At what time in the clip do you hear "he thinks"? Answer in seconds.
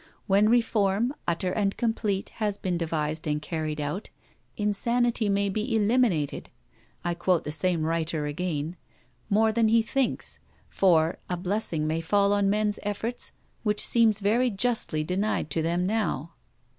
9.67-10.39